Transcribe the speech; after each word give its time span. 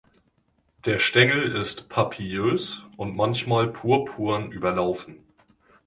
Der 0.85 0.97
Stängel 0.97 1.43
ist 1.55 1.87
papillös 1.87 2.81
und 2.97 3.15
manchmal 3.15 3.67
purpurn 3.71 4.51
überlaufen. 4.51 5.21